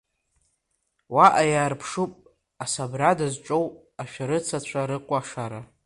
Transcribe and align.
Уаҟа 1.13 1.43
иаарԥшуп 1.51 2.11
асабрада 2.63 3.25
зҿоу 3.33 3.65
ашәарыцацәа 4.01 4.89
рыкәашара. 4.89 5.61